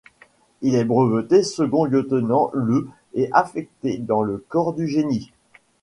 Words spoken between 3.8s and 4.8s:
dans le corps